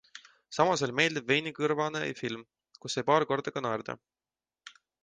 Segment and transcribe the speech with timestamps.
[0.55, 2.43] Samas oli meeldiv veinikõrvane film,
[2.81, 4.01] kus sai paar korda ka naerda.